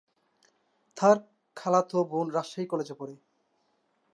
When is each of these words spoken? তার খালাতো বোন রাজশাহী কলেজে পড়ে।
তার 0.97 1.17
খালাতো 1.57 1.97
বোন 2.03 2.27
রাজশাহী 2.31 2.67
কলেজে 2.67 2.95
পড়ে। 2.99 3.15